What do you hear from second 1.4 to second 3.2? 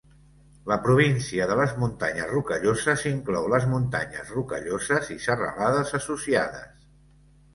de les Muntanyes Rocalloses